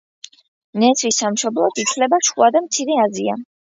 ნესვის 0.85 1.21
სამშობლოდ 1.25 1.85
ითვლება 1.87 2.23
შუა 2.31 2.53
და 2.59 2.67
მცირე 2.69 3.03
აზია. 3.09 3.43